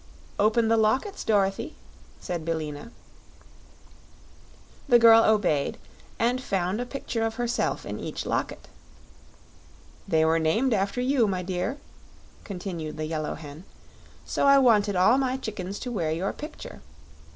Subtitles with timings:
[0.39, 1.75] "Open the lockets, Dorothy,"
[2.19, 2.91] said Billina.
[4.89, 5.77] The girl obeyed
[6.17, 8.67] and found a picture of herself in each locket.
[10.07, 11.77] "They were named after you, my dear,"
[12.43, 13.63] continued the Yellow Hen,
[14.25, 16.81] "so I wanted all my chickens to wear your picture.